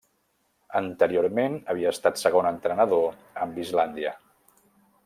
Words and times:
Anteriorment 0.79 1.59
havia 1.75 1.91
estat 1.97 2.19
segon 2.23 2.51
entrenador 2.53 3.07
amb 3.47 3.63
Islàndia. 3.67 4.17